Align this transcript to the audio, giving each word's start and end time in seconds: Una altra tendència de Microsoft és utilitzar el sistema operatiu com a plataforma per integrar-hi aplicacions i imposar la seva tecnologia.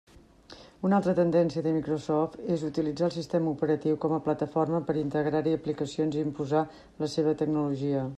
Una 0.87 0.95
altra 0.99 1.13
tendència 1.17 1.61
de 1.65 1.73
Microsoft 1.75 2.39
és 2.55 2.63
utilitzar 2.69 3.09
el 3.09 3.13
sistema 3.17 3.51
operatiu 3.57 3.99
com 4.05 4.15
a 4.17 4.21
plataforma 4.29 4.81
per 4.89 4.97
integrar-hi 5.03 5.53
aplicacions 5.59 6.19
i 6.19 6.25
imposar 6.29 6.63
la 7.05 7.11
seva 7.17 7.37
tecnologia. 7.43 8.07